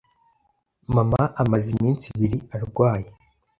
Mama 0.95 1.21
amaze 1.41 1.67
iminsi 1.75 2.05
ibiri 2.15 2.37
arwaye. 2.55 3.07